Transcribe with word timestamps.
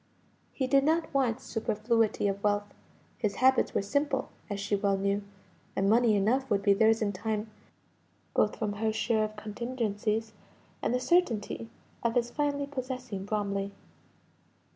He 0.51 0.65
did 0.65 0.83
not 0.83 1.13
want 1.13 1.39
superfluity 1.41 2.27
of 2.27 2.43
wealth; 2.43 2.73
his 3.19 3.35
habits 3.35 3.75
were 3.75 3.83
simple, 3.83 4.31
as 4.49 4.59
she 4.59 4.75
well 4.75 4.97
knew; 4.97 5.21
and 5.75 5.87
money 5.87 6.15
enough 6.15 6.49
would 6.49 6.63
be 6.63 6.73
theirs 6.73 7.03
in 7.03 7.11
time, 7.13 7.51
both 8.33 8.55
from 8.55 8.73
her 8.81 8.91
share 8.91 9.23
of 9.23 9.35
contingencies, 9.35 10.33
and 10.81 10.91
the 10.91 10.99
certainty 10.99 11.69
of 12.01 12.15
his 12.15 12.31
finally 12.31 12.65
possessing 12.65 13.25
Bromley. 13.25 13.73